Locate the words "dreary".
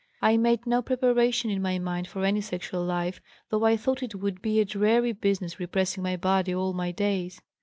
4.65-5.11